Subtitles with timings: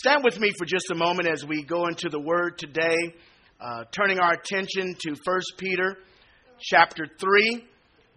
[0.00, 2.96] Stand with me for just a moment as we go into the Word today,
[3.60, 5.98] uh, turning our attention to 1 Peter
[6.58, 7.66] chapter 3,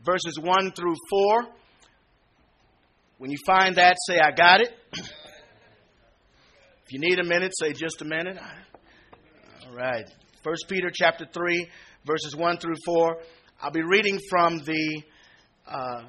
[0.06, 1.44] verses 1 through 4.
[3.18, 4.74] When you find that, say, I got it.
[4.94, 8.38] If you need a minute, say just a minute.
[9.68, 10.10] All right.
[10.44, 11.68] 1 Peter chapter 3,
[12.06, 13.18] verses 1 through 4.
[13.62, 15.02] I'll be reading from the,
[15.68, 16.04] uh,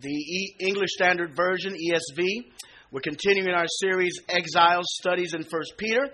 [0.00, 2.52] the e- English Standard Version, ESV.
[2.94, 6.10] We're continuing our series, Exiles Studies in 1 Peter.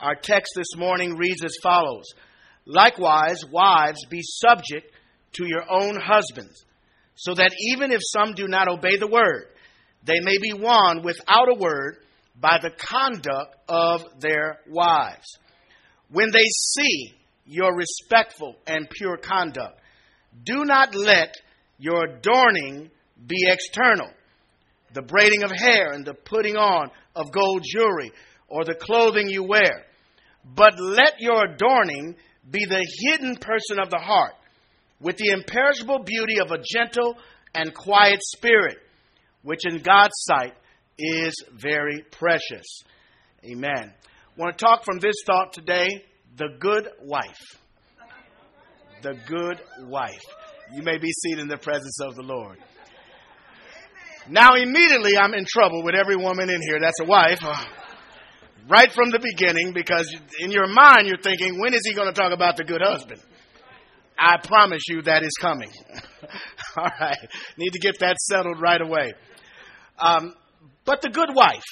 [0.00, 2.02] Our text this morning reads as follows
[2.64, 4.90] Likewise, wives, be subject
[5.34, 6.64] to your own husbands,
[7.14, 9.44] so that even if some do not obey the word,
[10.02, 11.98] they may be won without a word
[12.40, 15.38] by the conduct of their wives.
[16.10, 17.14] When they see
[17.44, 19.78] your respectful and pure conduct,
[20.42, 21.36] do not let
[21.78, 22.90] your adorning
[23.24, 24.10] be external,
[24.94, 28.12] the braiding of hair and the putting on of gold jewelry
[28.48, 29.84] or the clothing you wear,
[30.44, 32.14] but let your adorning
[32.48, 34.34] be the hidden person of the heart,
[35.00, 37.16] with the imperishable beauty of a gentle
[37.54, 38.78] and quiet spirit,
[39.42, 40.54] which in God's sight
[40.98, 42.82] is very precious.
[43.44, 43.92] Amen.
[43.92, 45.88] I want to talk from this thought today
[46.36, 47.58] the good wife.
[49.02, 50.12] The good wife.
[50.72, 52.58] You may be seated in the presence of the Lord.
[54.28, 57.40] Now, immediately, I'm in trouble with every woman in here that's a wife,
[58.68, 62.20] right from the beginning, because in your mind, you're thinking, when is he going to
[62.20, 63.20] talk about the good husband?
[64.18, 65.70] I promise you that is coming.
[66.76, 67.18] All right.
[67.56, 69.12] Need to get that settled right away.
[69.98, 70.34] Um,
[70.84, 71.62] but the good wife.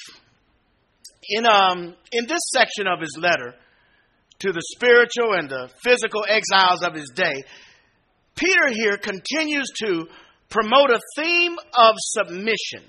[1.27, 3.55] In, um, in this section of his letter
[4.39, 7.43] to the spiritual and the physical exiles of his day,
[8.35, 10.07] Peter here continues to
[10.49, 12.83] promote a theme of submission.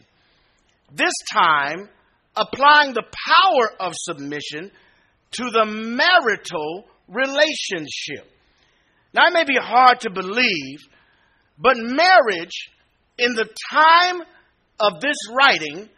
[0.93, 1.89] This time,
[2.37, 4.71] applying the power of submission
[5.33, 8.31] to the marital relationship.
[9.15, 10.81] Now, it may be hard to believe,
[11.59, 12.71] but marriage
[13.19, 14.21] in the time
[14.79, 15.89] of this writing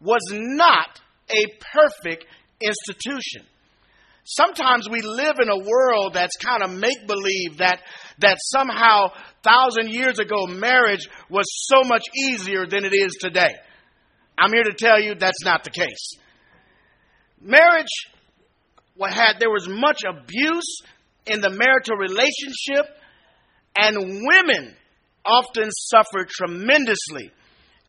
[0.00, 1.00] was not
[1.30, 2.26] a perfect
[2.60, 3.46] institution.
[4.30, 7.80] Sometimes we live in a world that's kind of make believe that
[8.18, 9.06] that somehow
[9.42, 13.54] thousand years ago marriage was so much easier than it is today.
[14.36, 16.18] I'm here to tell you that's not the case.
[17.40, 17.88] Marriage
[19.00, 20.82] had there was much abuse
[21.24, 22.84] in the marital relationship
[23.78, 24.76] and women
[25.24, 27.30] often suffered tremendously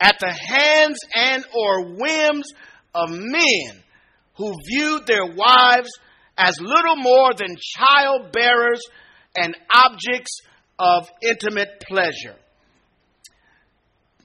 [0.00, 2.50] at the hands and or whims
[2.94, 3.82] of men
[4.36, 5.90] who viewed their wives
[6.40, 8.80] as little more than child bearers
[9.36, 10.40] and objects
[10.78, 12.36] of intimate pleasure.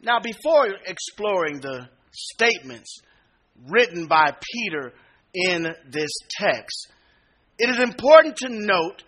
[0.01, 2.99] Now, before exploring the statements
[3.67, 4.93] written by Peter
[5.33, 6.87] in this text,
[7.59, 9.03] it is important to note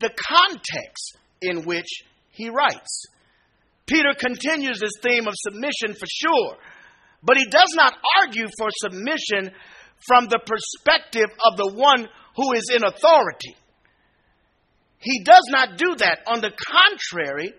[0.00, 3.06] the context in which he writes.
[3.86, 6.56] Peter continues this theme of submission for sure,
[7.22, 9.52] but he does not argue for submission
[10.06, 12.08] from the perspective of the one
[12.40, 13.54] who is in authority.
[14.98, 16.20] He does not do that.
[16.26, 17.52] On the contrary,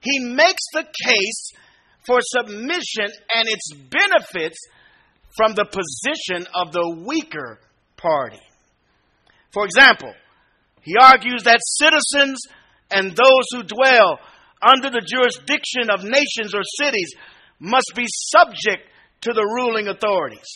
[0.00, 1.52] he makes the case
[2.06, 4.58] for submission and its benefits
[5.34, 7.58] from the position of the weaker
[7.96, 8.40] party.
[9.52, 10.12] For example,
[10.82, 12.38] he argues that citizens
[12.90, 14.18] and those who dwell
[14.60, 17.14] under the jurisdiction of nations or cities
[17.58, 18.88] must be subject
[19.22, 20.48] to the ruling authorities.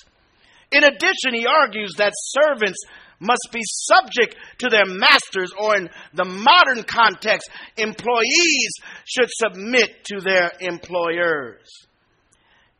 [0.70, 2.78] In addition, he argues that servants
[3.22, 8.72] must be subject to their masters, or in the modern context, employees
[9.04, 11.66] should submit to their employers.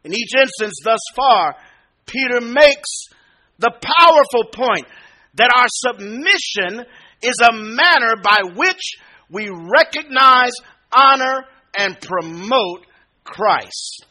[0.05, 1.57] In each instance, thus far,
[2.05, 3.05] Peter makes
[3.59, 4.87] the powerful point
[5.35, 6.85] that our submission
[7.23, 8.97] is a manner by which
[9.31, 10.53] we recognize
[10.93, 11.45] honor,
[11.77, 12.87] and promote
[13.25, 14.05] Christ.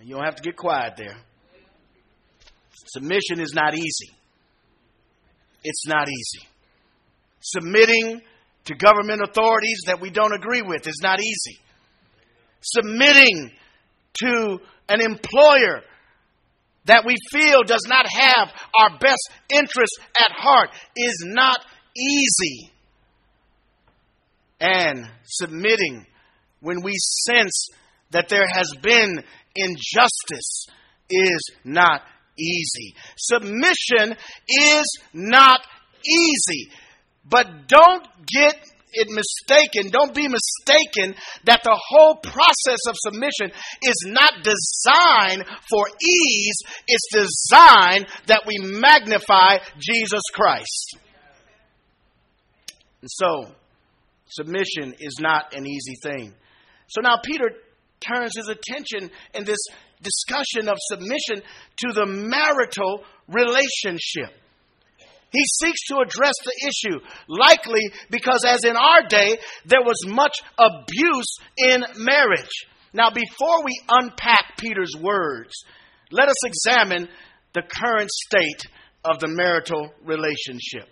[0.00, 1.16] You don't have to get quiet there.
[2.86, 4.14] Submission is not easy.
[5.64, 6.46] It's not easy.
[7.40, 8.22] Submitting
[8.66, 11.58] to government authorities that we don't agree with is not easy.
[12.60, 13.50] Submitting
[14.22, 14.58] to
[14.88, 15.82] an employer
[16.86, 21.60] that we feel does not have our best interests at heart is not
[21.96, 22.72] easy
[24.60, 26.06] and submitting
[26.60, 27.68] when we sense
[28.10, 29.22] that there has been
[29.54, 30.66] injustice
[31.10, 32.02] is not
[32.38, 32.94] easy.
[33.16, 34.16] Submission
[34.48, 35.60] is not
[36.06, 36.70] easy.
[37.28, 38.56] But don't get
[38.92, 41.14] it mistaken, don't be mistaken
[41.44, 43.50] that the whole process of submission
[43.82, 46.56] is not designed for ease,
[46.86, 50.96] it's designed that we magnify Jesus Christ.
[53.02, 53.52] And so,
[54.28, 56.34] submission is not an easy thing.
[56.88, 57.50] So now Peter
[58.00, 59.58] turns his attention in this
[60.02, 61.42] discussion of submission
[61.78, 64.34] to the marital relationship.
[65.30, 70.40] He seeks to address the issue, likely because, as in our day, there was much
[70.58, 72.66] abuse in marriage.
[72.94, 75.52] Now, before we unpack Peter's words,
[76.10, 77.08] let us examine
[77.52, 78.70] the current state
[79.04, 80.88] of the marital relationship.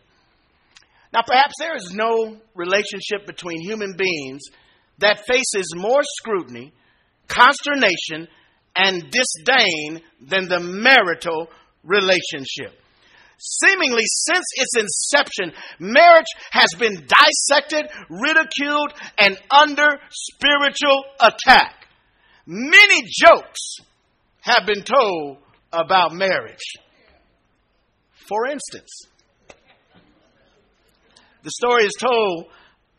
[1.15, 4.43] Now, perhaps there is no relationship between human beings
[4.99, 6.75] that faces more scrutiny,
[7.29, 8.29] consternation,
[8.75, 11.49] and disdain than the marital
[11.83, 12.79] relationship.
[13.39, 21.87] Seemingly, since its inception, marriage has been dissected, ridiculed, and under spiritual attack.
[22.47, 23.77] Many jokes
[24.41, 25.39] have been told
[25.73, 26.75] about marriage.
[28.29, 28.91] For instance,
[31.43, 32.47] the story is told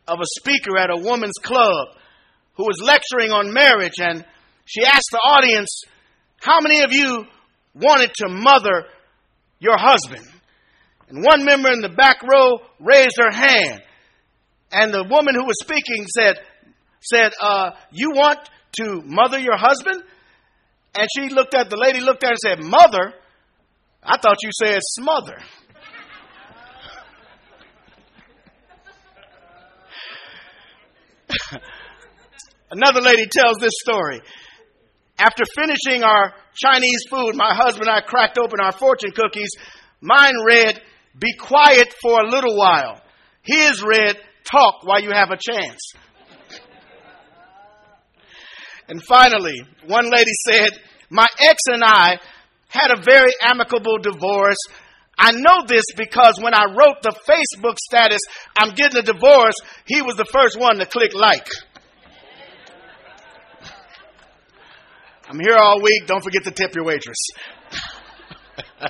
[0.07, 1.96] of a speaker at a woman's club
[2.57, 4.25] who was lecturing on marriage, and
[4.65, 5.83] she asked the audience,
[6.41, 7.25] How many of you
[7.73, 8.85] wanted to mother
[9.59, 10.27] your husband?
[11.09, 13.81] And one member in the back row raised her hand.
[14.71, 16.35] And the woman who was speaking said,
[16.99, 18.39] said, uh, You want
[18.81, 20.03] to mother your husband?
[20.95, 23.13] And she looked at the lady, looked at her and said, Mother?
[24.03, 25.37] I thought you said smother.
[32.69, 34.21] Another lady tells this story.
[35.17, 39.51] After finishing our Chinese food, my husband and I cracked open our fortune cookies.
[40.01, 40.79] Mine read,
[41.17, 43.01] Be quiet for a little while.
[43.41, 44.17] His read,
[44.51, 45.79] Talk while you have a chance.
[48.87, 50.71] and finally, one lady said,
[51.09, 52.19] My ex and I
[52.67, 54.57] had a very amicable divorce.
[55.17, 58.21] I know this because when I wrote the Facebook status,
[58.59, 59.55] I'm getting a divorce,
[59.85, 61.47] he was the first one to click like.
[65.29, 66.07] I'm here all week.
[66.07, 67.17] Don't forget to tip your waitress.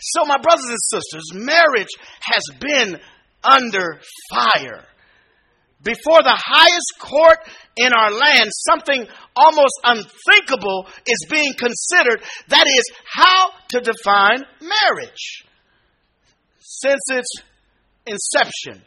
[0.00, 1.90] so, my brothers and sisters, marriage
[2.22, 2.98] has been
[3.44, 4.00] under
[4.32, 4.86] fire.
[5.82, 7.38] Before the highest court
[7.76, 9.06] in our land, something
[9.36, 12.22] almost unthinkable is being considered.
[12.48, 15.44] That is, how to define marriage.
[16.60, 17.28] Since its
[18.06, 18.82] inception,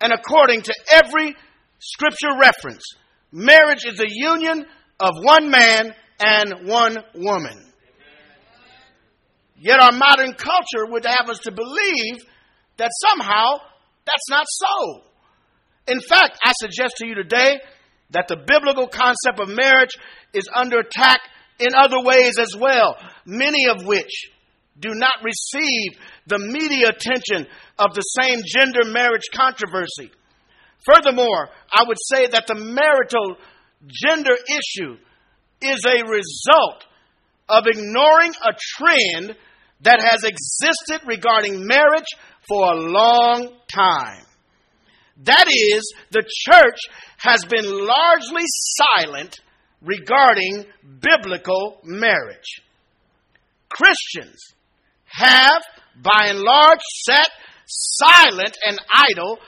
[0.00, 1.36] and according to every
[1.78, 2.84] scripture reference,
[3.32, 4.64] Marriage is a union
[4.98, 7.72] of one man and one woman.
[9.56, 12.16] Yet our modern culture would have us to believe
[12.78, 13.58] that somehow
[14.06, 15.02] that's not so.
[15.86, 17.60] In fact, I suggest to you today
[18.10, 19.96] that the biblical concept of marriage
[20.32, 21.20] is under attack
[21.58, 24.30] in other ways as well, many of which
[24.78, 25.92] do not receive
[26.26, 27.46] the media attention
[27.78, 30.10] of the same gender marriage controversy.
[30.84, 33.36] Furthermore, I would say that the marital
[33.86, 34.96] gender issue
[35.62, 36.84] is a result
[37.48, 39.36] of ignoring a trend
[39.82, 42.06] that has existed regarding marriage
[42.48, 44.24] for a long time.
[45.24, 46.78] That is, the church
[47.18, 49.36] has been largely silent
[49.82, 50.64] regarding
[51.00, 52.62] biblical marriage.
[53.68, 54.40] Christians
[55.06, 55.62] have,
[56.02, 57.28] by and large, sat
[57.66, 59.38] silent and idle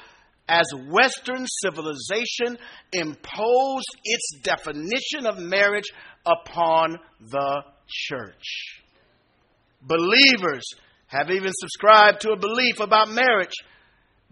[0.48, 2.58] as Western civilization
[2.92, 5.90] imposed its definition of marriage
[6.26, 8.82] upon the church.
[9.80, 10.64] Believers
[11.06, 13.54] have even subscribed to a belief about marriage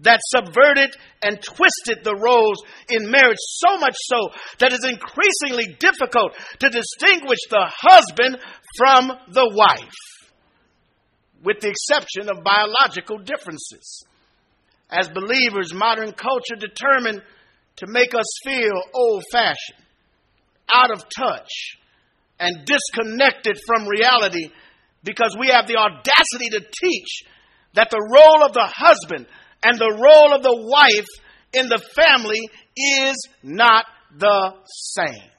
[0.00, 6.32] that subverted and twisted the roles in marriage so much so that it's increasingly difficult
[6.58, 8.38] to distinguish the husband
[8.78, 9.92] from the wife,
[11.44, 14.04] with the exception of biological differences.
[14.90, 17.22] As believers, modern culture determined
[17.76, 19.78] to make us feel old fashioned,
[20.72, 21.50] out of touch,
[22.38, 24.50] and disconnected from reality
[25.04, 27.22] because we have the audacity to teach
[27.74, 29.26] that the role of the husband
[29.62, 31.06] and the role of the wife
[31.52, 32.40] in the family
[32.76, 33.84] is not
[34.16, 35.30] the same.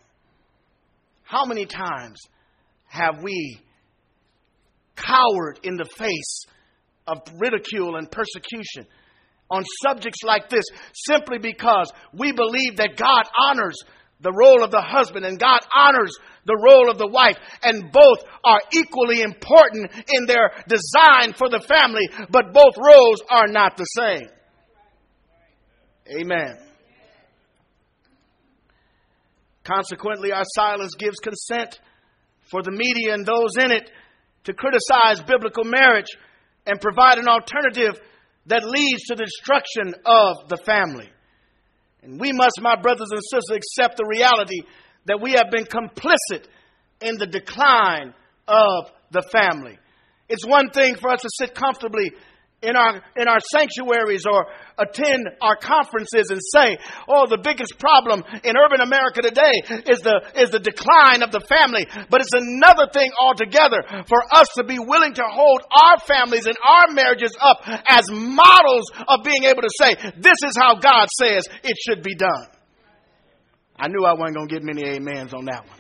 [1.24, 2.20] How many times
[2.88, 3.60] have we
[4.96, 6.46] cowered in the face
[7.08, 8.86] of ridicule and persecution?
[9.52, 13.78] On subjects like this simply because we believe that God honors
[14.22, 18.18] the role of the husband and God honors the role of the wife, and both
[18.44, 23.84] are equally important in their design for the family, but both roles are not the
[23.84, 24.28] same.
[26.20, 26.58] Amen.
[29.64, 31.80] Consequently, our silence gives consent
[32.50, 33.90] for the media and those in it
[34.46, 36.10] to criticize biblical marriage
[36.66, 38.02] and provide an alternative
[38.48, 41.10] that leads to the destruction of the family.
[42.04, 44.62] And we must, my brothers and sisters, accept the reality
[45.06, 46.46] that we have been complicit
[47.02, 48.14] in the decline
[48.48, 49.78] of the family.
[50.30, 52.12] It's one thing for us to sit comfortably
[52.62, 54.46] in our, in our sanctuaries or
[54.78, 56.78] attend our conferences and say,
[57.08, 61.42] oh, the biggest problem in urban America today is the, is the decline of the
[61.42, 61.86] family.
[62.10, 66.58] But it's another thing altogether for us to be willing to hold our families and
[66.62, 71.50] our marriages up as models of being able to say, this is how God says
[71.64, 72.48] it should be done.
[73.78, 75.80] I knew I wasn't going to get many amens on that one.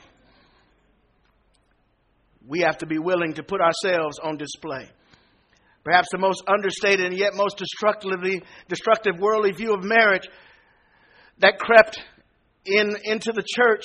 [2.47, 4.89] We have to be willing to put ourselves on display.
[5.83, 10.27] Perhaps the most understated and yet most destructively destructive worldly view of marriage
[11.39, 11.99] that crept
[12.65, 13.83] in into the church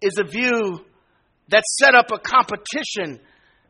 [0.00, 0.80] is a view
[1.48, 3.20] that set up a competition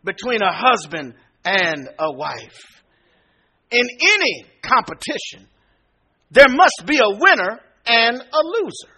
[0.04, 1.14] between a husband
[1.44, 2.58] and a wife.
[3.70, 5.48] In any competition,
[6.30, 8.94] there must be a winner and a loser.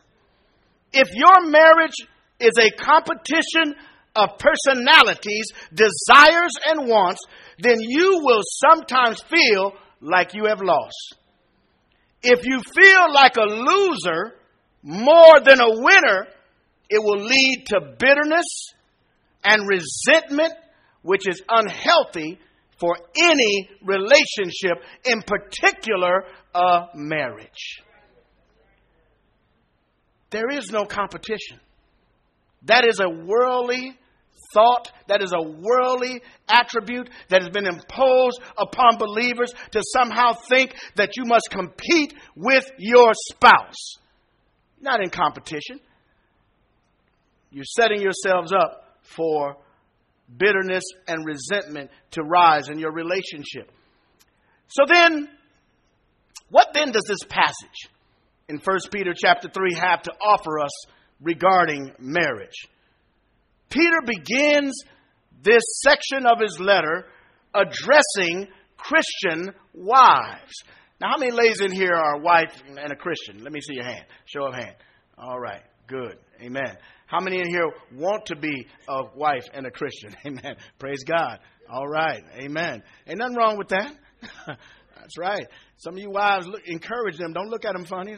[0.93, 1.95] If your marriage
[2.41, 3.75] is a competition
[4.15, 7.21] of personalities, desires, and wants,
[7.59, 11.17] then you will sometimes feel like you have lost.
[12.23, 14.35] If you feel like a loser
[14.83, 16.27] more than a winner,
[16.89, 18.75] it will lead to bitterness
[19.45, 20.53] and resentment,
[21.03, 22.39] which is unhealthy
[22.79, 27.83] for any relationship, in particular a marriage.
[30.31, 31.61] There is no competition.
[32.65, 33.97] That is a worldly
[34.53, 40.75] thought, that is a worldly attribute that has been imposed upon believers to somehow think
[40.97, 43.97] that you must compete with your spouse.
[44.81, 45.81] Not in competition.
[47.51, 49.57] You're setting yourselves up for
[50.37, 53.71] bitterness and resentment to rise in your relationship.
[54.69, 55.29] So then,
[56.49, 57.91] what then does this passage
[58.49, 60.71] in 1 Peter chapter 3 have to offer us
[61.21, 62.67] regarding marriage?
[63.73, 64.75] Peter begins
[65.43, 67.07] this section of his letter
[67.55, 70.53] addressing Christian wives.
[71.01, 73.43] Now, how many ladies in here are a wife and a Christian?
[73.43, 74.05] Let me see your hand.
[74.27, 74.77] Show of hand.
[75.19, 76.17] All right, good.
[76.41, 76.77] Amen.
[77.07, 80.15] How many in here want to be a wife and a Christian?
[80.27, 80.57] Amen.
[80.79, 81.41] Praise God.
[81.71, 82.23] All right.
[82.41, 82.83] Amen.
[83.07, 83.93] Ain't nothing wrong with that.
[84.47, 85.47] That's right.
[85.79, 87.33] Some of you wives look, encourage them.
[87.33, 88.17] Don't look at them funny.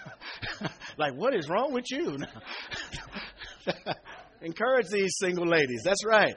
[0.98, 2.18] like, what is wrong with you?
[4.42, 5.82] Encourage these single ladies.
[5.84, 6.34] That's right.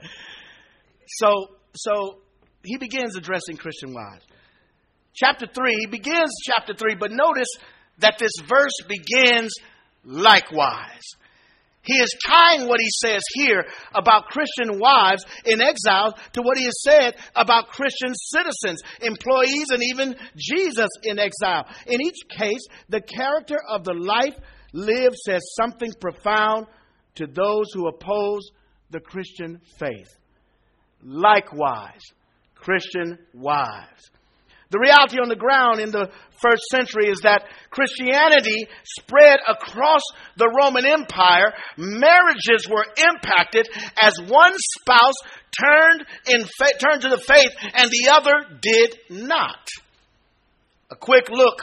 [1.08, 2.20] So, so
[2.64, 4.26] he begins addressing Christian wives.
[5.14, 7.50] Chapter 3, he begins chapter 3, but notice
[7.98, 9.54] that this verse begins
[10.04, 11.02] likewise.
[11.82, 16.66] He is tying what he says here about Christian wives in exile to what he
[16.66, 21.66] has said about Christian citizens, employees, and even Jesus in exile.
[21.88, 24.36] In each case, the character of the life
[24.74, 26.68] lived says something profound
[27.20, 28.50] to those who oppose
[28.90, 30.10] the Christian faith.
[31.04, 32.02] Likewise,
[32.56, 34.10] Christian wives.
[34.72, 36.12] The reality on the ground in the
[36.42, 40.02] first century is that Christianity spread across
[40.38, 41.54] the Roman Empire.
[41.78, 43.68] Marriages were impacted
[44.00, 45.16] as one spouse
[45.60, 49.68] turned, in fa- turned to the faith and the other did not.
[50.92, 51.62] A quick look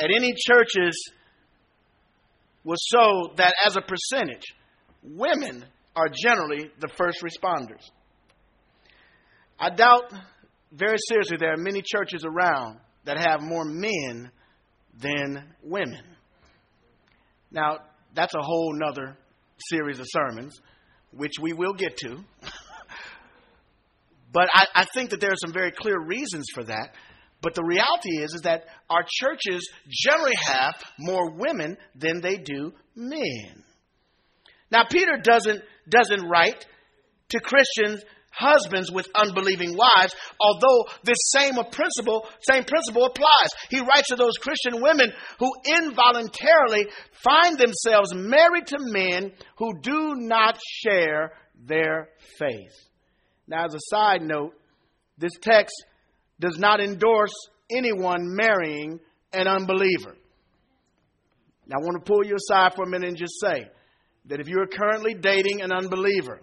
[0.00, 0.96] at any churches
[2.68, 4.44] was so that as a percentage,
[5.02, 5.64] women
[5.96, 7.80] are generally the first responders.
[9.58, 10.12] I doubt
[10.70, 14.30] very seriously there are many churches around that have more men
[15.00, 16.02] than women.
[17.50, 17.78] Now,
[18.14, 19.16] that's a whole nother
[19.70, 20.54] series of sermons,
[21.10, 22.18] which we will get to.
[24.30, 26.90] but I, I, think that there are some very clear reasons for that.
[27.40, 32.72] But the reality is, is that our churches generally have more women than they do
[32.96, 33.62] men.
[34.70, 36.66] Now, Peter doesn't, doesn't write
[37.30, 43.50] to Christian husbands with unbelieving wives, although this same principle, same principle applies.
[43.70, 46.86] He writes to those Christian women who involuntarily
[47.22, 51.32] find themselves married to men who do not share
[51.66, 52.74] their faith.
[53.46, 54.54] Now, as a side note,
[55.16, 55.74] this text
[56.40, 57.34] does not endorse
[57.70, 59.00] anyone marrying
[59.32, 60.16] an unbeliever.
[61.66, 63.68] Now, I want to pull you aside for a minute and just say
[64.26, 66.40] that if you are currently dating an unbeliever,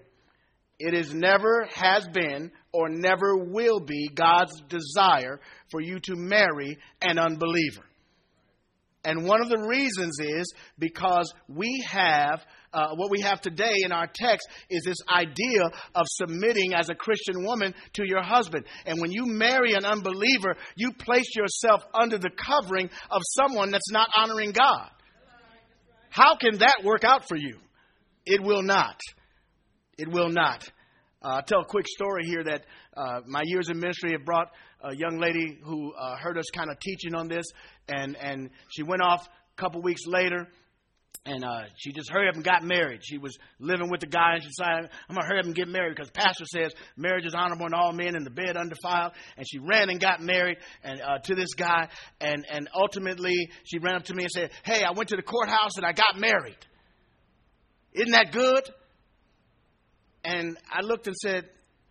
[0.77, 5.39] it is never has been or never will be God's desire
[5.71, 7.85] for you to marry an unbeliever.
[9.05, 12.43] And one of the reasons is because we have
[12.75, 15.63] uh, what we have today in our text is this idea
[15.95, 18.65] of submitting as a Christian woman to your husband.
[18.85, 23.91] And when you marry an unbeliever, you place yourself under the covering of someone that's
[23.91, 24.89] not honoring God.
[26.09, 27.57] How can that work out for you?
[28.25, 28.99] It will not.
[29.97, 30.67] It will not.
[31.23, 32.65] Uh, I'll tell a quick story here that
[32.97, 34.51] uh, my years in ministry have brought
[34.81, 37.45] a young lady who uh, heard us kind of teaching on this,
[37.87, 40.47] and, and she went off a couple weeks later
[41.25, 43.01] and uh, she just hurried up and got married.
[43.03, 45.55] She was living with the guy, and she decided, I'm going to hurry up and
[45.55, 49.13] get married because pastor says marriage is honorable in all men and the bed undefiled.
[49.35, 51.89] And she ran and got married and uh, to this guy.
[52.21, 55.23] And, and ultimately, she ran up to me and said, Hey, I went to the
[55.23, 56.57] courthouse and I got married.
[57.93, 58.69] Isn't that good?
[60.23, 61.45] And I looked and said,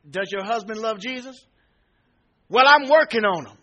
[0.08, 1.36] Does your husband love Jesus?
[2.48, 3.58] Well, I'm working on him.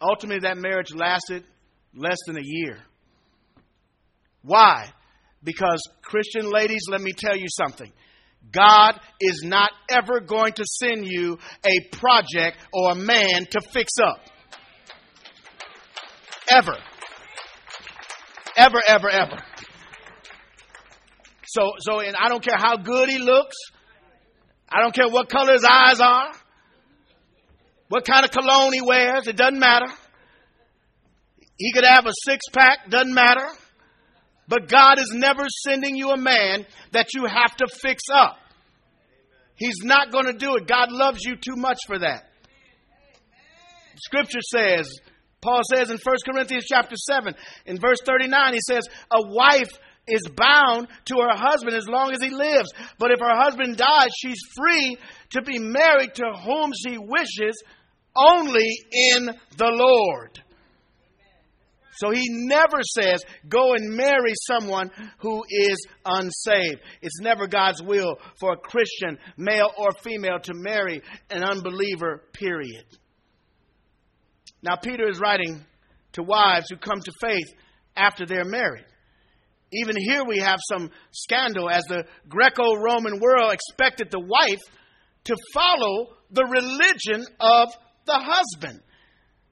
[0.00, 1.44] Ultimately, that marriage lasted
[1.94, 2.78] less than a year.
[4.42, 4.90] Why?
[5.42, 7.92] Because, Christian ladies, let me tell you something.
[8.52, 13.92] God is not ever going to send you a project or a man to fix
[14.02, 14.20] up.
[16.50, 16.76] Ever.
[18.56, 19.42] Ever, ever, ever.
[21.46, 23.56] So, so, and I don't care how good he looks.
[24.68, 26.32] I don't care what color his eyes are.
[27.88, 29.26] What kind of cologne he wears.
[29.26, 29.86] It doesn't matter.
[31.58, 33.46] He could have a six pack, doesn't matter.
[34.46, 38.38] But God is never sending you a man that you have to fix up.
[39.56, 40.66] He's not going to do it.
[40.66, 42.24] God loves you too much for that.
[43.96, 44.88] Scripture says,
[45.40, 47.34] Paul says in 1 Corinthians chapter 7,
[47.66, 49.70] in verse 39, he says, A wife
[50.06, 52.70] is bound to her husband as long as he lives.
[52.98, 54.96] But if her husband dies, she's free
[55.30, 57.62] to be married to whom she wishes
[58.16, 60.42] only in the Lord.
[61.98, 66.80] So he never says, go and marry someone who is unsaved.
[67.02, 72.84] It's never God's will for a Christian, male or female, to marry an unbeliever, period.
[74.62, 75.64] Now, Peter is writing
[76.12, 77.48] to wives who come to faith
[77.96, 78.86] after they're married.
[79.72, 84.62] Even here, we have some scandal as the Greco Roman world expected the wife
[85.24, 87.68] to follow the religion of
[88.06, 88.80] the husband.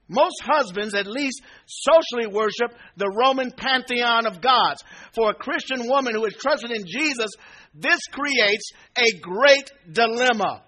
[0.08, 4.82] Most husbands, at least socially, worship the Roman pantheon of gods.
[5.14, 7.30] For a Christian woman who is trusted in Jesus,
[7.74, 10.62] this creates a great dilemma.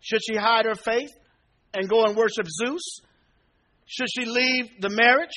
[0.00, 1.10] Should she hide her faith
[1.72, 3.00] and go and worship Zeus?
[3.86, 5.32] Should she leave the marriage?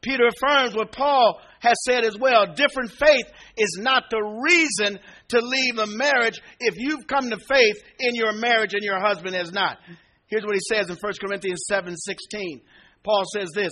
[0.00, 2.46] Peter affirms what Paul has said as well.
[2.54, 7.76] Different faith is not the reason to leave a marriage if you've come to faith
[7.98, 9.78] in your marriage and your husband has not.
[10.26, 12.60] Here's what he says in 1 Corinthians 7 16.
[13.02, 13.70] Paul says this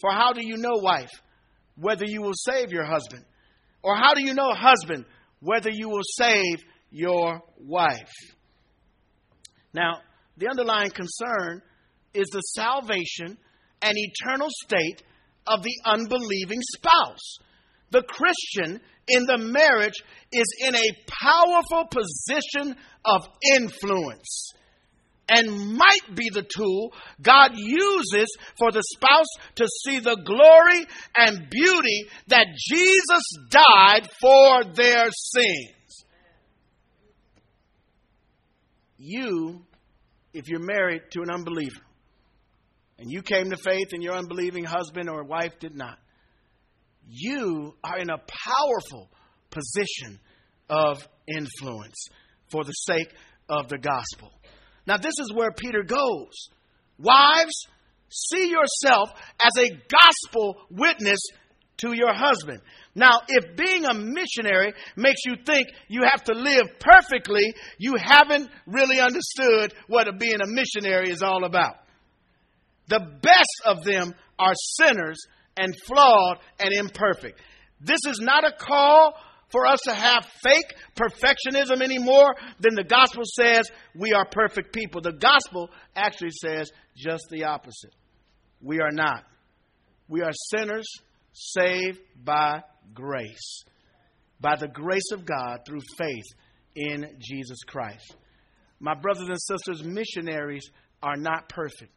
[0.00, 1.10] For how do you know, wife,
[1.76, 3.24] whether you will save your husband?
[3.82, 5.04] Or how do you know, husband,
[5.40, 6.58] whether you will save
[6.90, 8.12] your wife?
[9.74, 10.00] Now,
[10.36, 11.62] the underlying concern
[12.14, 13.38] is the salvation
[13.80, 15.02] and eternal state
[15.46, 17.38] of the unbelieving spouse.
[17.90, 23.22] The Christian in the marriage is in a powerful position of
[23.56, 24.52] influence
[25.28, 31.48] and might be the tool God uses for the spouse to see the glory and
[31.50, 36.04] beauty that Jesus died for their sins.
[38.98, 39.62] You,
[40.32, 41.80] if you're married to an unbeliever,
[42.98, 45.98] and you came to faith and your unbelieving husband or wife did not,
[47.08, 49.10] you are in a powerful
[49.50, 50.20] position
[50.68, 52.06] of influence
[52.50, 53.12] for the sake
[53.48, 54.30] of the gospel.
[54.86, 56.48] Now, this is where Peter goes.
[56.98, 57.66] Wives,
[58.08, 59.10] see yourself
[59.44, 61.20] as a gospel witness
[61.78, 62.60] to your husband.
[62.94, 68.50] Now, if being a missionary makes you think you have to live perfectly, you haven't
[68.66, 71.76] really understood what being a missionary is all about.
[72.88, 75.18] The best of them are sinners
[75.56, 77.40] and flawed and imperfect.
[77.80, 79.14] This is not a call
[79.52, 85.00] for us to have fake perfectionism anymore, then the gospel says we are perfect people.
[85.00, 87.94] The gospel actually says just the opposite.
[88.60, 89.24] We are not.
[90.08, 90.86] We are sinners
[91.32, 92.62] saved by
[92.94, 93.64] grace,
[94.40, 96.24] by the grace of God through faith
[96.74, 98.16] in Jesus Christ.
[98.80, 100.68] My brothers and sisters, missionaries
[101.02, 101.92] are not perfect.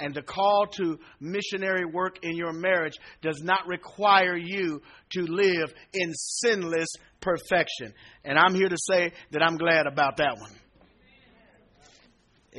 [0.00, 4.80] And the call to missionary work in your marriage does not require you
[5.12, 6.88] to live in sinless
[7.20, 7.92] perfection.
[8.24, 10.52] And I'm here to say that I'm glad about that one.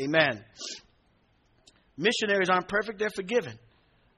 [0.03, 0.43] Amen.
[1.97, 3.57] Missionaries aren't perfect, they're forgiven.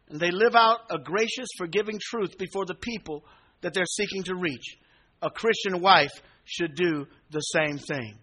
[0.09, 3.23] And they live out a gracious, forgiving truth before the people
[3.61, 4.77] that they're seeking to reach.
[5.21, 6.11] A Christian wife
[6.45, 8.17] should do the same thing.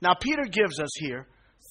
[0.00, 1.26] Now, Peter gives us here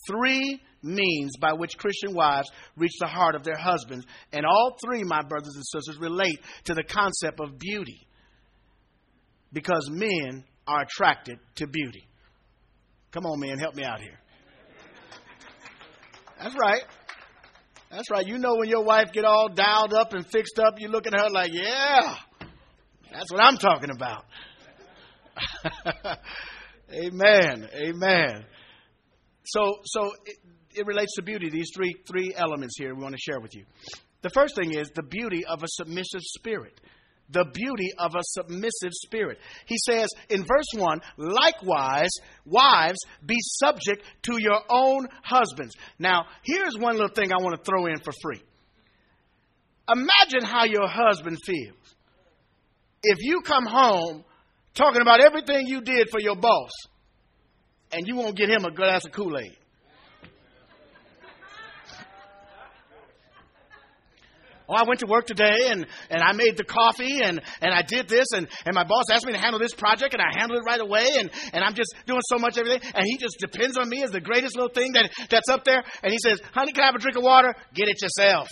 [0.08, 4.06] three means by which Christian wives reach the heart of their husbands.
[4.32, 8.08] And all three, my brothers and sisters, relate to the concept of beauty.
[9.54, 12.08] Because men are attracted to beauty.
[13.12, 14.20] Come on, man, help me out here.
[16.42, 16.84] That's right.
[17.92, 18.26] That's right.
[18.26, 21.14] You know when your wife get all dialed up and fixed up, you look at
[21.14, 22.16] her like, yeah,
[23.12, 24.24] that's what I'm talking about.
[26.94, 27.70] Amen.
[27.74, 28.46] Amen.
[29.44, 30.14] So, so
[30.76, 31.50] it, relates to beauty.
[31.50, 33.66] These three three elements here we want to share with you.
[34.22, 36.80] The first thing is the beauty of a submissive spirit.
[37.30, 39.38] The beauty of a submissive spirit.
[39.66, 42.10] He says in verse 1 likewise,
[42.46, 45.74] wives, be subject to your own husbands.
[45.98, 48.44] Now, here's one little thing I want to throw in for free.
[49.90, 51.96] Imagine how your husband feels
[53.04, 54.24] if you come home
[54.74, 56.72] talking about everything you did for your boss
[57.92, 59.58] and you won't get him a glass of Kool Aid.
[64.70, 67.82] Oh, I went to work today and, and I made the coffee and, and I
[67.82, 70.62] did this and, and my boss asked me to handle this project and I handled
[70.62, 73.78] it right away and, and I'm just doing so much everything and he just depends
[73.78, 76.72] on me as the greatest little thing that, that's up there and he says, honey,
[76.72, 77.54] can I have a drink of water?
[77.74, 78.48] Get it yourself.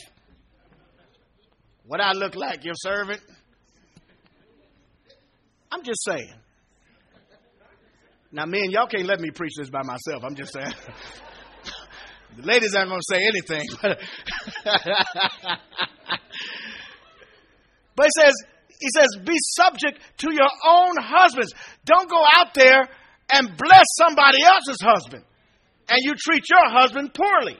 [1.86, 3.22] What I look like, your servant?
[5.72, 6.34] I'm just saying.
[8.32, 10.24] Now, men, y'all can't let me preach this by myself.
[10.24, 10.72] I'm just saying.
[12.38, 13.67] the ladies aren't going to say anything.
[18.05, 18.33] he says,
[18.79, 21.53] he says, be subject to your own husbands.
[21.85, 22.88] Don't go out there
[23.31, 25.23] and bless somebody else's husband
[25.89, 27.59] and you treat your husband poorly.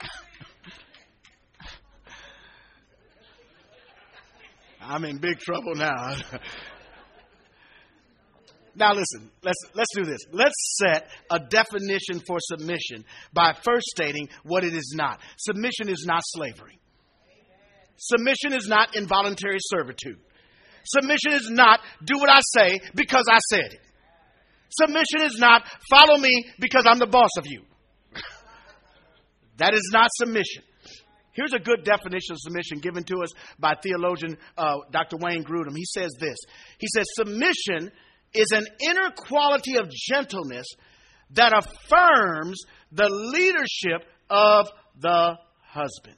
[4.80, 6.16] I'm in big trouble now.
[8.76, 10.20] now listen, let's let's do this.
[10.32, 15.20] Let's set a definition for submission by first stating what it is not.
[15.38, 16.78] Submission is not slavery.
[17.96, 20.18] Submission is not involuntary servitude.
[20.84, 23.80] Submission is not do what I say because I said it.
[24.68, 27.62] Submission is not follow me because I'm the boss of you.
[29.56, 30.62] that is not submission.
[31.32, 35.16] Here's a good definition of submission given to us by theologian uh, Dr.
[35.18, 35.76] Wayne Grudem.
[35.76, 36.36] He says this
[36.78, 37.90] He says, Submission
[38.36, 40.66] is an inner quality of gentleness
[41.32, 42.60] that affirms
[42.92, 44.68] the leadership of
[45.00, 46.16] the husband.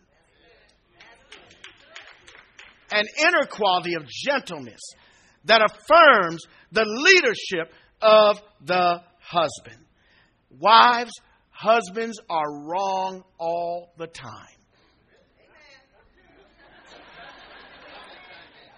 [2.90, 4.80] An inner quality of gentleness
[5.44, 9.84] that affirms the leadership of the husband.
[10.58, 11.12] Wives,
[11.50, 14.58] husbands are wrong all the time.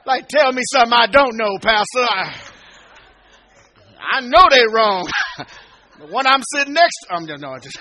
[0.07, 2.01] Like, tell me something I don't know, Pastor.
[2.01, 2.35] I,
[4.01, 5.09] I know they're wrong.
[5.99, 7.79] the one I'm sitting next to, I'm just, no, just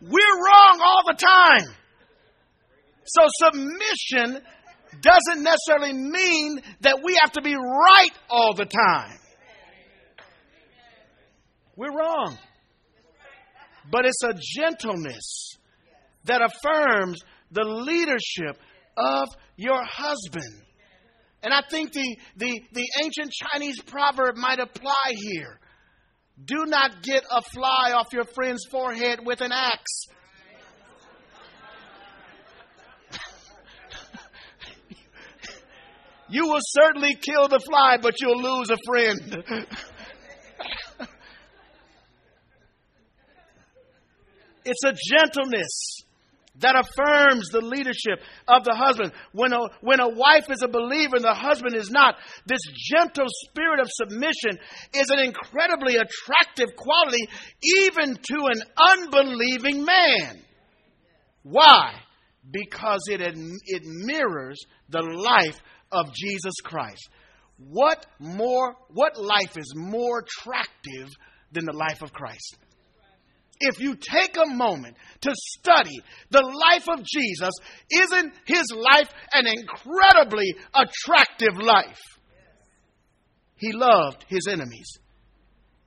[0.00, 1.74] we're wrong all the time.
[3.06, 4.42] So submission
[5.00, 9.18] doesn't necessarily mean that we have to be right all the time.
[11.76, 12.38] We're wrong.
[13.90, 15.56] But it's a gentleness
[16.24, 18.60] that affirms the leadership
[18.96, 20.62] of your husband.
[21.44, 25.60] And I think the, the, the ancient Chinese proverb might apply here.
[26.42, 30.06] Do not get a fly off your friend's forehead with an axe.
[36.30, 39.44] you will certainly kill the fly, but you'll lose a friend.
[44.64, 46.03] it's a gentleness
[46.60, 49.12] that affirms the leadership of the husband.
[49.32, 53.26] When a, when a wife is a believer and the husband is not, this gentle
[53.28, 54.58] spirit of submission
[54.94, 57.28] is an incredibly attractive quality
[57.80, 60.42] even to an unbelieving man.
[61.42, 61.94] Why?
[62.50, 65.58] Because it, it mirrors the life
[65.90, 67.08] of Jesus Christ.
[67.58, 71.08] What more, what life is more attractive
[71.52, 72.58] than the life of Christ?
[73.64, 76.00] If you take a moment to study
[76.30, 77.50] the life of Jesus,
[77.90, 82.00] isn't his life an incredibly attractive life?
[83.56, 84.98] He loved his enemies.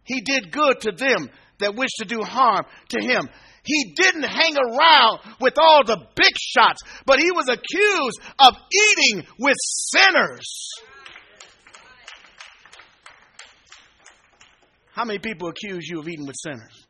[0.04, 3.28] He did good to them that wished to do harm to him.
[3.63, 9.28] He didn't hang around with all the big shots, but he was accused of eating
[9.40, 10.70] with sinners.
[14.94, 16.87] How many people accuse you of eating with sinners?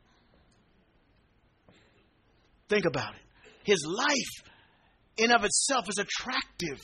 [2.68, 3.20] Think about it.
[3.64, 4.48] His life
[5.16, 6.80] in of itself is attractive.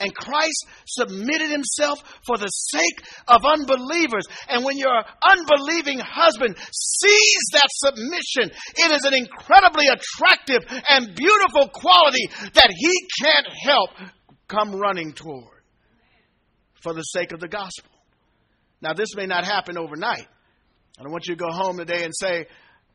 [0.00, 4.24] And Christ submitted himself for the sake of unbelievers.
[4.48, 11.68] And when your unbelieving husband sees that submission, it is an incredibly attractive and beautiful
[11.72, 13.90] quality that he can't help
[14.46, 15.62] come running toward
[16.80, 17.90] for the sake of the gospel.
[18.80, 20.26] Now, this may not happen overnight.
[20.98, 22.46] I don't want you to go home today and say,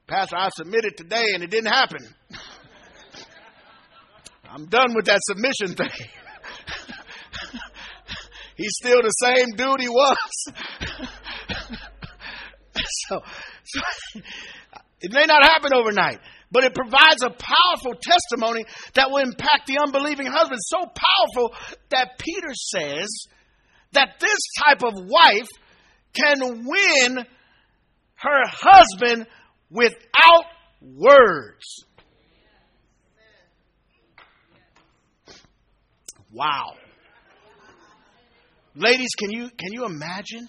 [0.08, 2.00] Pastor, I submitted today and it didn't happen.
[4.50, 5.90] I'm done with that submission thing.
[8.58, 10.18] He's still the same dude he was.
[13.10, 13.22] so,
[13.64, 13.82] so
[15.02, 16.20] it may not happen overnight,
[16.52, 20.60] but it provides a powerful testimony that will impact the unbelieving husband.
[20.62, 21.56] So powerful
[21.90, 23.10] that Peter says
[23.94, 25.48] that this type of wife
[26.14, 27.26] can win
[28.16, 29.26] her husband
[29.74, 30.46] without
[30.82, 31.86] words.
[36.32, 36.74] Wow.
[38.76, 40.48] Ladies, can you can you imagine?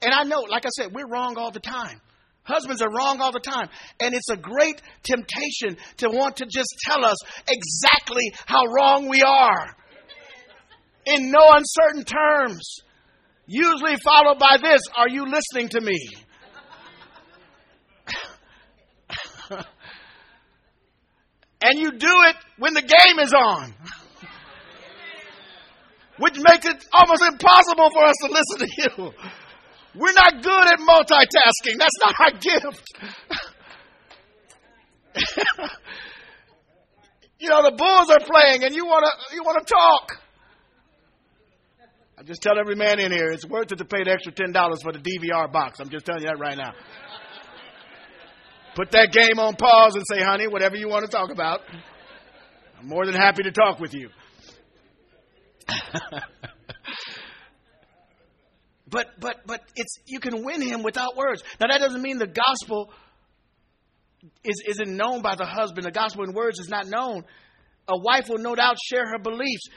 [0.00, 2.00] And I know, like I said, we're wrong all the time.
[2.44, 3.68] Husbands are wrong all the time.
[4.00, 9.22] And it's a great temptation to want to just tell us exactly how wrong we
[9.24, 9.76] are.
[11.06, 12.80] In no uncertain terms.
[13.46, 15.98] Usually followed by this Are you listening to me?
[21.62, 23.74] and you do it when the game is on
[26.18, 29.12] which makes it almost impossible for us to listen to you.
[29.94, 31.78] We're not good at multitasking.
[31.78, 32.84] That's not our gift.
[37.40, 40.18] you know, the Bulls are playing and you want to you want to talk.
[42.18, 44.54] I just tell every man in here it's worth it to pay the extra $10
[44.82, 45.80] for the DVR box.
[45.80, 46.72] I'm just telling you that right now.
[48.74, 51.60] Put that game on pause and say, honey, whatever you want to talk about.
[52.78, 54.08] I'm more than happy to talk with you.
[58.88, 61.42] but but but it's you can win him without words.
[61.60, 62.92] Now that doesn't mean the gospel
[64.42, 65.86] is isn't known by the husband.
[65.86, 67.24] The gospel in words is not known.
[67.88, 69.68] A wife will no doubt share her beliefs,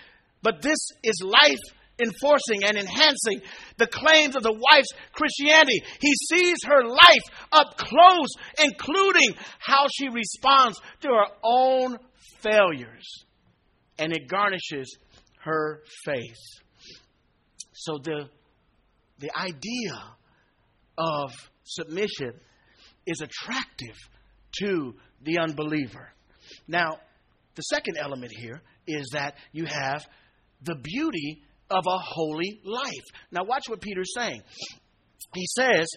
[0.41, 1.60] but this is life
[1.99, 3.41] enforcing and enhancing
[3.77, 5.81] the claims of the wife's Christianity.
[5.99, 8.29] He sees her life up close,
[8.60, 11.97] including how she responds to her own
[12.41, 13.25] failures.
[13.97, 14.97] And it garnishes
[15.43, 16.36] her faith.
[17.73, 18.29] So the,
[19.19, 20.15] the idea
[20.97, 21.31] of
[21.63, 22.34] submission
[23.05, 23.95] is attractive
[24.60, 26.10] to the unbeliever.
[26.67, 26.99] Now,
[27.55, 30.05] the second element here is that you have
[30.62, 33.04] the beauty of a holy life.
[33.32, 34.41] Now, watch what Peter's saying.
[35.34, 35.88] He says,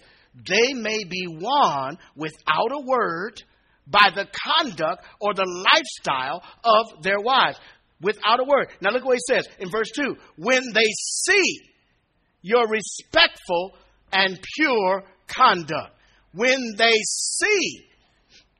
[0.46, 3.42] They may be won without a word
[3.86, 4.26] by the
[4.56, 7.58] conduct or the lifestyle of their wives
[8.00, 8.68] without a word.
[8.80, 10.86] Now look what he says in verse 2 when they
[11.24, 11.60] see
[12.42, 13.74] your respectful
[14.12, 15.94] and pure conduct.
[16.32, 17.86] When they see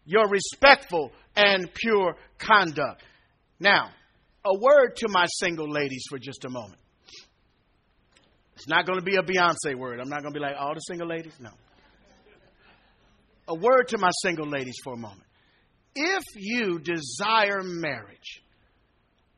[0.04, 3.02] your respectful and pure conduct.
[3.60, 3.90] Now,
[4.44, 6.80] a word to my single ladies for just a moment.
[8.58, 10.00] It's not going to be a Beyonce word.
[10.00, 11.32] I'm not going to be like all the single ladies.
[11.40, 11.50] No.
[13.46, 15.22] A word to my single ladies for a moment.
[15.94, 18.42] If you desire marriage,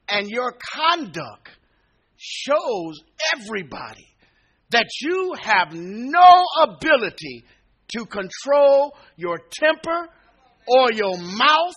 [0.09, 1.50] and your conduct
[2.16, 3.02] shows
[3.37, 4.06] everybody
[4.70, 7.44] that you have no ability
[7.88, 10.09] to control your temper
[10.66, 11.74] or your mouth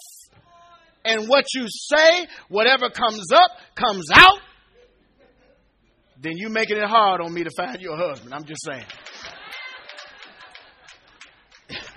[1.03, 4.39] and what you say, whatever comes up, comes out,
[6.23, 8.33] then you making it hard on me to find your husband.
[8.33, 8.85] I'm just saying.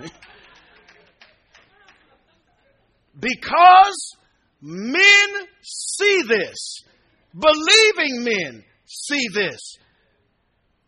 [3.19, 4.17] because
[4.61, 5.29] Men
[5.63, 6.81] see this.
[7.35, 9.77] Believing men see this.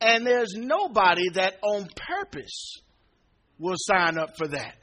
[0.01, 2.79] And there's nobody that on purpose
[3.59, 4.75] will sign up for that.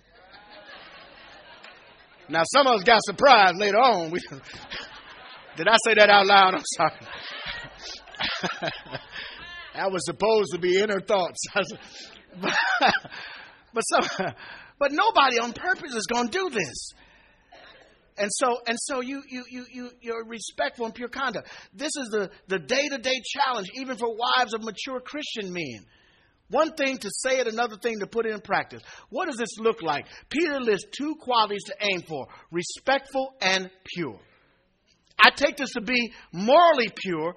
[2.28, 4.12] Now, some of us got surprised later on.
[5.58, 6.56] Did I say that out loud?
[6.56, 6.92] I'm sorry.
[9.76, 11.40] that was supposed to be inner thoughts.
[12.42, 12.54] but,
[13.74, 14.36] but,
[14.80, 16.92] but nobody on purpose is going to do this.
[18.18, 21.50] And so, and so you, you, you, you, you're respectful and pure conduct.
[21.74, 25.86] This is the, the day-to-day challenge, even for wives of mature Christian men.
[26.50, 28.82] One thing to say it, another thing to put it in practice.
[29.10, 30.06] What does this look like?
[30.30, 34.20] Peter lists two qualities to aim for respectful and pure.
[35.20, 37.36] I take this to be morally pure,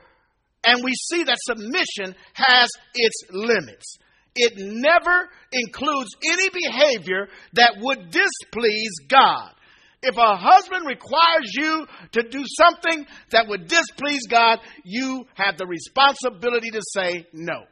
[0.64, 3.98] and we see that submission has its limits.
[4.34, 9.52] it never includes any behavior that would displease God.
[10.00, 15.66] If a husband requires you to do something that would displease God, you have the
[15.66, 17.64] responsibility to say no.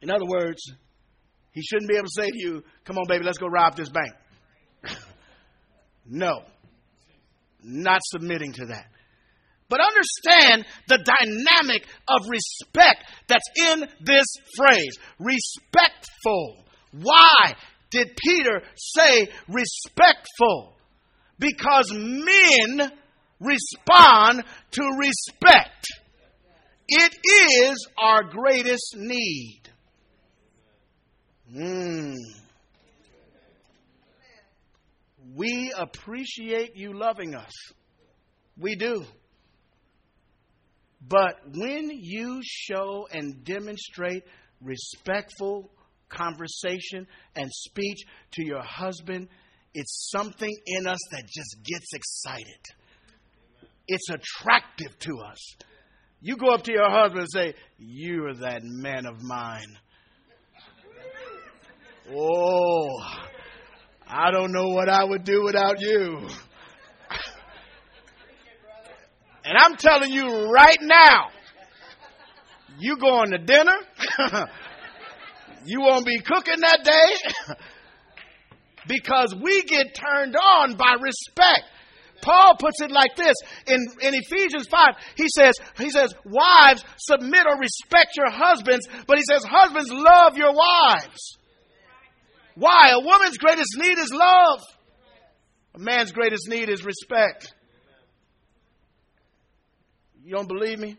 [0.00, 0.62] In other words,
[1.52, 3.90] he shouldn't be able to say to you, Come on, baby, let's go rob this
[3.90, 4.14] bank.
[6.06, 6.42] no,
[7.62, 8.86] not submitting to that.
[9.70, 16.64] But understand the dynamic of respect that's in this phrase respectful.
[16.90, 17.54] Why
[17.90, 20.74] did Peter say respectful?
[21.38, 22.90] Because men
[23.38, 25.86] respond to respect.
[26.88, 29.62] It is our greatest need.
[31.54, 32.16] Mm.
[35.36, 37.52] We appreciate you loving us.
[38.58, 39.04] We do.
[41.00, 44.24] But when you show and demonstrate
[44.60, 45.70] respectful
[46.08, 49.28] conversation and speech to your husband,
[49.72, 52.60] it's something in us that just gets excited.
[53.86, 55.38] It's attractive to us.
[56.20, 59.78] You go up to your husband and say, You're that man of mine.
[62.12, 62.88] Oh,
[64.06, 66.28] I don't know what I would do without you.
[69.50, 71.30] And I'm telling you right now,
[72.78, 73.74] you going to dinner,
[75.64, 77.54] you won't be cooking that day
[78.86, 81.64] because we get turned on by respect.
[82.22, 83.34] Paul puts it like this
[83.66, 84.88] in, in Ephesians 5.
[85.16, 90.36] He says, he says, wives, submit or respect your husbands, but he says, husbands, love
[90.36, 91.38] your wives.
[92.54, 92.92] Why?
[92.94, 94.60] A woman's greatest need is love.
[95.74, 97.52] A man's greatest need is respect.
[100.22, 100.96] You don't believe me?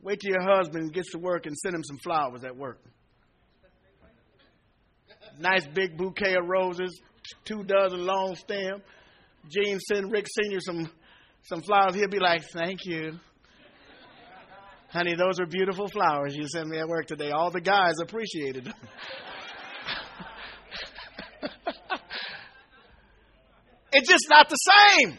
[0.00, 2.78] Wait till your husband gets to work and send him some flowers at work.
[5.38, 7.00] Nice big bouquet of roses,
[7.44, 8.82] two dozen long stem.
[9.48, 10.60] Gene send Rick Sr.
[10.60, 10.90] some
[11.42, 11.94] some flowers.
[11.94, 13.18] He'll be like, Thank you.
[14.90, 17.30] Honey, those are beautiful flowers you sent me at work today.
[17.30, 18.74] All the guys appreciated them.
[23.92, 25.18] it's just not the same.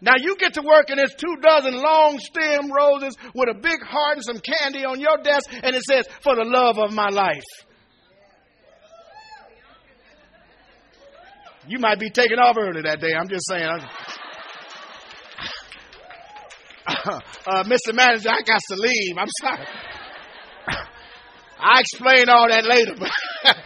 [0.00, 3.82] Now you get to work and there's two dozen long stem roses with a big
[3.82, 7.08] heart and some candy on your desk, and it says, For the love of my
[7.08, 7.42] life.
[11.68, 13.14] You might be taking off early that day.
[13.14, 13.80] I'm just saying.
[17.48, 17.94] Uh, Mr.
[17.94, 19.16] Manager, I got to leave.
[19.16, 19.66] I'm sorry.
[21.60, 23.10] I explain all that later, but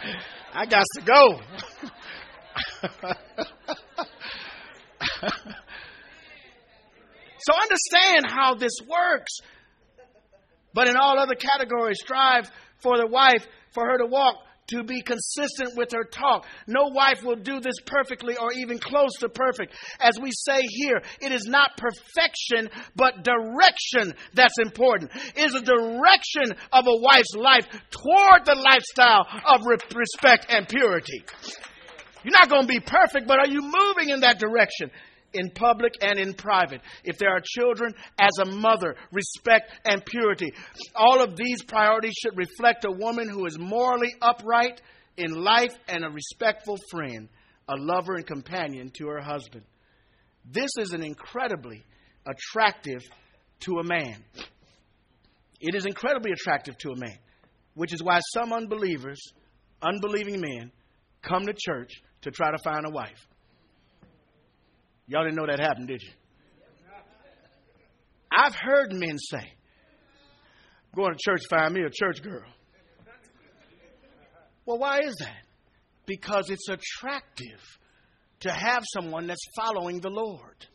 [0.53, 1.39] I got to go.
[7.43, 9.39] So understand how this works.
[10.73, 12.49] But in all other categories, strive
[12.79, 14.37] for the wife, for her to walk,
[14.71, 16.45] to be consistent with her talk.
[16.65, 19.73] No wife will do this perfectly or even close to perfect.
[19.99, 25.11] As we say here, it is not perfection, but direction that's important.
[25.35, 31.23] It is a direction of a wife's life toward the lifestyle of respect and purity.
[32.23, 34.91] You're not going to be perfect, but are you moving in that direction?
[35.33, 36.81] In public and in private.
[37.03, 40.51] If there are children, as a mother, respect and purity.
[40.95, 44.81] All of these priorities should reflect a woman who is morally upright
[45.17, 47.29] in life and a respectful friend,
[47.67, 49.63] a lover and companion to her husband.
[50.45, 51.83] This is an incredibly
[52.25, 53.01] attractive
[53.61, 54.23] to a man.
[55.59, 57.17] It is incredibly attractive to a man,
[57.75, 59.19] which is why some unbelievers,
[59.81, 60.71] unbelieving men,
[61.21, 61.91] come to church
[62.23, 63.27] to try to find a wife.
[65.07, 66.11] Y'all didn't know that happened, did you?
[68.31, 69.53] I've heard men say,
[70.95, 72.45] going to church, find me a church girl.
[74.65, 75.43] Well, why is that?
[76.05, 77.59] Because it's attractive
[78.41, 80.65] to have someone that's following the Lord.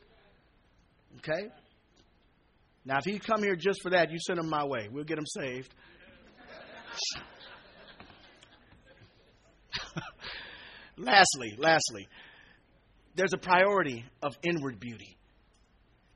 [1.19, 1.49] Okay?
[2.85, 4.89] Now, if he come here just for that, you send him my way.
[4.91, 5.75] We'll get him saved.
[10.97, 12.07] lastly, lastly,
[13.17, 15.17] there's a priority of inward beauty.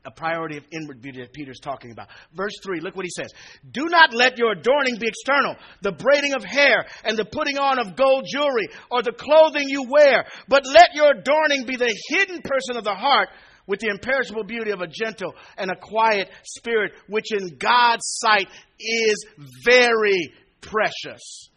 [0.07, 2.09] A priority of inward beauty that Peter's talking about.
[2.34, 3.30] Verse 3, look what he says.
[3.70, 7.78] Do not let your adorning be external, the braiding of hair and the putting on
[7.78, 12.40] of gold jewelry or the clothing you wear, but let your adorning be the hidden
[12.42, 13.28] person of the heart
[13.66, 18.48] with the imperishable beauty of a gentle and a quiet spirit, which in God's sight
[18.78, 19.26] is
[19.64, 20.32] very
[20.62, 21.51] precious.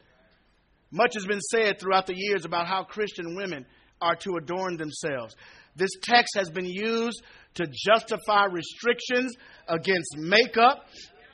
[0.92, 3.66] Much has been said throughout the years about how Christian women
[4.04, 5.36] are to adorn themselves.
[5.76, 7.24] This text has been used
[7.56, 9.34] to justify restrictions
[9.68, 10.86] against makeup,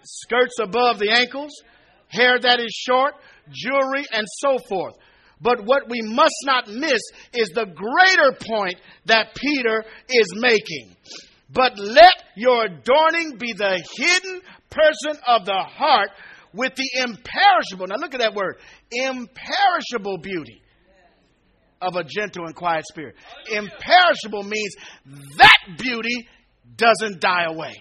[0.03, 1.51] skirts above the ankles,
[2.07, 3.15] hair that is short,
[3.51, 4.93] jewelry, and so forth.
[5.41, 7.01] But what we must not miss
[7.33, 10.95] is the greater point that Peter is making.
[11.51, 16.09] But let your adorning be the hidden person of the heart
[16.53, 18.57] with the imperishable, now look at that word,
[18.91, 20.61] imperishable beauty
[21.81, 23.15] of a gentle and quiet spirit.
[23.51, 24.75] Imperishable means
[25.37, 26.27] that beauty
[26.75, 27.75] doesn't die away.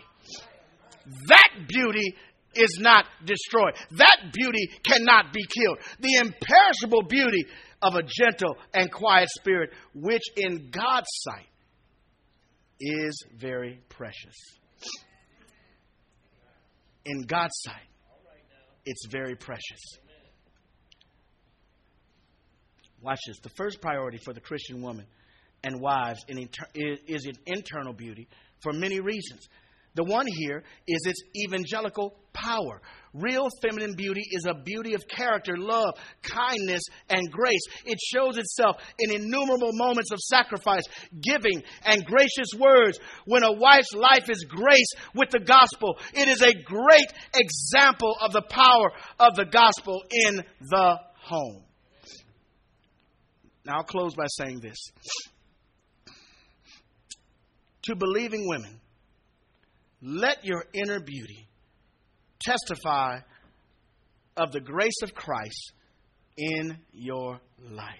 [1.28, 2.14] That beauty
[2.54, 3.74] is not destroyed.
[3.92, 5.78] That beauty cannot be killed.
[6.00, 7.46] The imperishable beauty
[7.82, 11.46] of a gentle and quiet spirit, which in God's sight
[12.80, 14.34] is very precious.
[17.04, 17.88] In God's sight,
[18.84, 19.80] it's very precious.
[23.02, 23.38] Watch this.
[23.40, 25.06] The first priority for the Christian woman
[25.64, 28.28] and wives is an internal beauty
[28.60, 29.48] for many reasons.
[29.94, 32.80] The one here is its evangelical power.
[33.14, 37.62] Real feminine beauty is a beauty of character, love, kindness, and grace.
[37.84, 40.84] It shows itself in innumerable moments of sacrifice,
[41.20, 43.00] giving, and gracious words.
[43.24, 48.32] When a wife's life is grace with the gospel, it is a great example of
[48.32, 51.64] the power of the gospel in the home.
[53.68, 54.78] Now, I'll close by saying this.
[57.82, 58.80] To believing women,
[60.00, 61.46] let your inner beauty
[62.40, 63.18] testify
[64.38, 65.72] of the grace of Christ
[66.38, 67.40] in your
[67.70, 67.94] life.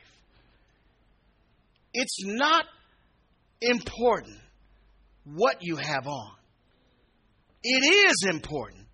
[1.92, 2.64] It's not
[3.60, 4.38] important
[5.24, 6.32] what you have on,
[7.62, 8.86] it is important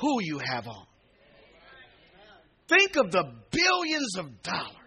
[0.00, 0.86] who you have on.
[2.66, 4.83] Think of the billions of dollars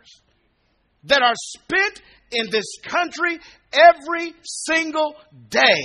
[1.07, 2.01] that are spent
[2.31, 3.39] in this country
[3.71, 5.15] every single
[5.49, 5.83] day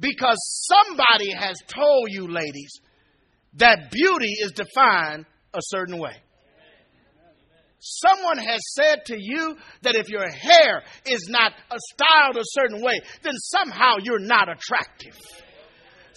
[0.00, 0.36] because
[0.66, 2.72] somebody has told you, ladies,
[3.54, 6.14] that beauty is defined a certain way.
[7.80, 11.52] Someone has said to you that if your hair is not
[11.94, 15.16] styled a certain way, then somehow you're not attractive.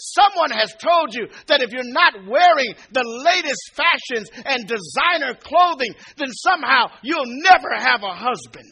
[0.01, 5.93] Someone has told you that if you're not wearing the latest fashions and designer clothing,
[6.17, 8.65] then somehow you'll never have a husband.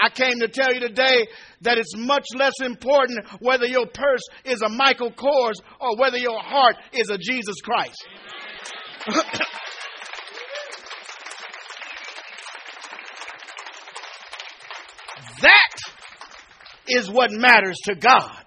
[0.00, 1.26] I came to tell you today
[1.62, 6.40] that it's much less important whether your purse is a Michael Kors or whether your
[6.40, 8.06] heart is a Jesus Christ.
[15.42, 15.76] that
[16.86, 18.39] is what matters to God.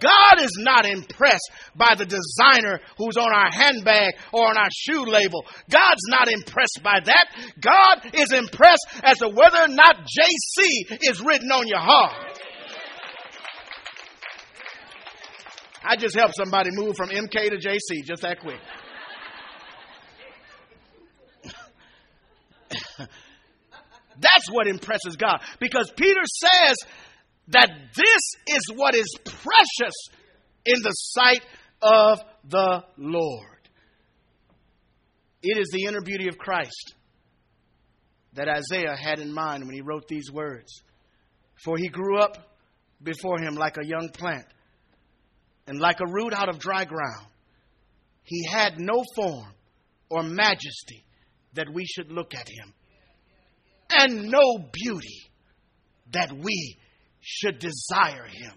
[0.00, 5.04] God is not impressed by the designer who's on our handbag or on our shoe
[5.04, 5.44] label.
[5.70, 7.26] God's not impressed by that.
[7.60, 12.38] God is impressed as to whether or not JC is written on your heart.
[15.84, 18.60] I just helped somebody move from MK to JC just that quick.
[24.20, 25.40] That's what impresses God.
[25.58, 26.76] Because Peter says
[27.48, 29.94] that this is what is precious
[30.64, 31.42] in the sight
[31.80, 33.48] of the Lord.
[35.42, 36.94] It is the inner beauty of Christ
[38.34, 40.82] that Isaiah had in mind when he wrote these words.
[41.64, 42.36] For he grew up
[43.02, 44.46] before him like a young plant
[45.66, 47.26] and like a root out of dry ground.
[48.22, 49.52] He had no form
[50.08, 51.04] or majesty
[51.54, 52.72] that we should look at him,
[53.90, 55.30] and no beauty
[56.12, 56.76] that we
[57.22, 58.52] should desire him.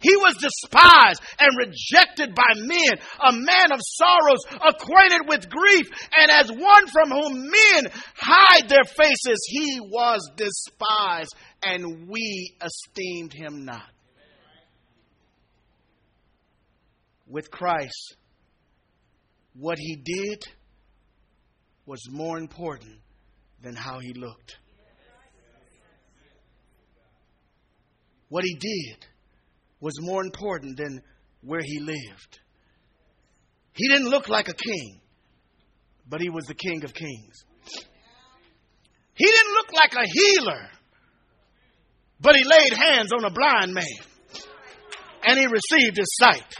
[0.00, 6.30] He was despised and rejected by men, a man of sorrows, acquainted with grief, and
[6.30, 13.64] as one from whom men hide their faces, he was despised, and we esteemed him
[13.64, 13.88] not.
[17.26, 18.16] With Christ,
[19.54, 20.44] what he did
[21.86, 22.98] was more important
[23.62, 24.58] than how he looked.
[28.34, 28.96] What he did
[29.78, 31.02] was more important than
[31.42, 32.40] where he lived.
[33.74, 35.00] He didn't look like a king,
[36.08, 37.44] but he was the king of kings.
[39.14, 40.68] He didn't look like a healer,
[42.20, 44.02] but he laid hands on a blind man
[45.28, 46.52] and he received his sight.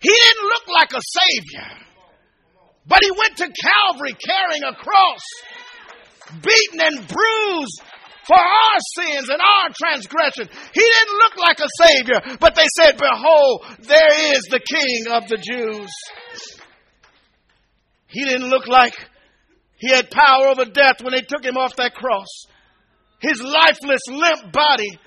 [0.00, 1.68] He didn't look like a savior,
[2.86, 5.20] but he went to Calvary carrying a cross,
[6.42, 7.82] beaten and bruised
[8.26, 10.50] for our sins and our transgressions.
[10.74, 15.28] He didn't look like a Savior, but they said, Behold, there is the King of
[15.28, 15.90] the Jews.
[18.08, 18.94] He didn't look like
[19.78, 22.26] he had power over death when they took him off that cross.
[23.20, 24.98] His lifeless, limp body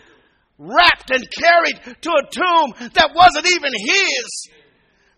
[0.58, 4.50] wrapped and carried to a tomb that wasn't even his.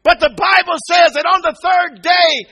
[0.03, 2.49] But the Bible says that on the third day,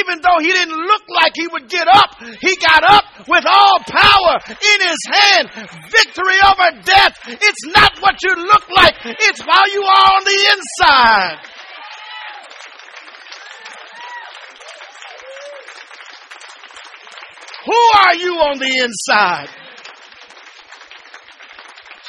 [0.00, 3.78] even though he didn't look like he would get up, he got up with all
[3.86, 5.48] power in his hand.
[5.90, 7.14] Victory over death.
[7.26, 11.38] It's not what you look like, it's how you are on the inside.
[17.66, 19.48] Who are you on the inside?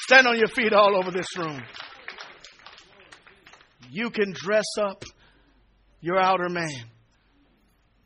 [0.03, 1.61] Stand on your feet all over this room.
[3.91, 5.03] You can dress up
[6.01, 6.69] your outer man.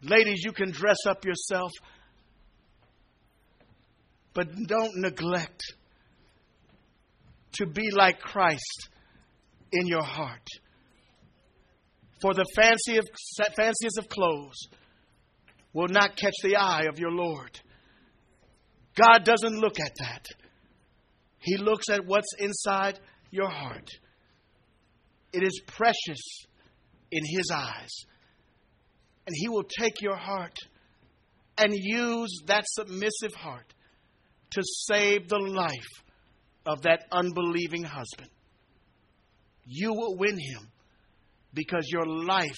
[0.03, 1.71] Ladies, you can dress up yourself,
[4.33, 5.61] but don't neglect
[7.53, 8.89] to be like Christ
[9.71, 10.45] in your heart.
[12.21, 13.05] For the fancy of,
[13.55, 14.67] fanciest of clothes
[15.73, 17.59] will not catch the eye of your Lord.
[18.95, 20.25] God doesn't look at that.
[21.39, 22.99] He looks at what's inside
[23.31, 23.89] your heart.
[25.31, 26.21] It is precious
[27.11, 27.91] in His eyes.
[29.25, 30.55] And He will take your heart
[31.57, 33.73] and use that submissive heart
[34.51, 36.03] to save the life
[36.65, 38.29] of that unbelieving husband.
[39.65, 40.69] You will win him
[41.53, 42.51] because your life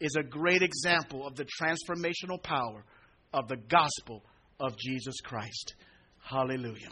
[0.00, 2.84] is a great example of the transformational power
[3.32, 4.22] of the gospel
[4.60, 5.74] of Jesus Christ.
[6.22, 6.90] Hallelujah.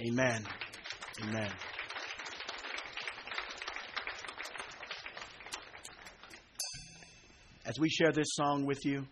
[0.00, 0.44] Amen.
[1.22, 1.50] Amen.
[7.68, 9.06] As we share this song with you,